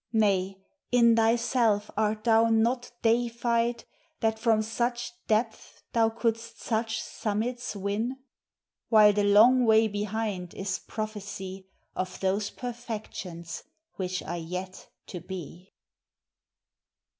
Nay, 0.13 0.57
in 0.91 1.15
thyself 1.15 1.91
art 1.95 2.23
thou 2.23 2.47
not 2.49 2.91
deified 3.03 3.83
That 4.21 4.39
from 4.39 4.63
such 4.63 5.11
depths 5.27 5.83
thou 5.93 6.09
couldst 6.09 6.59
such 6.59 6.99
summits 6.99 7.75
win? 7.75 8.17
While 8.89 9.13
the 9.13 9.23
long 9.23 9.63
way 9.63 9.87
behind 9.87 10.55
is 10.55 10.79
prophecy 10.79 11.67
Of 11.95 12.19
those 12.19 12.49
perfections 12.49 13.61
which 13.97 14.23
are 14.23 14.39
yet 14.39 14.89
to 15.05 15.19
be. 15.19 15.71